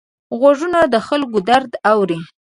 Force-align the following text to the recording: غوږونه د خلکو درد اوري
غوږونه 0.39 0.79
د 0.93 0.95
خلکو 1.07 1.37
درد 1.49 1.71
اوري 1.91 2.19